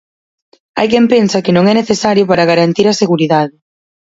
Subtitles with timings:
[0.77, 3.55] Hai quen pensa que non é necesario para garantir a seguridade.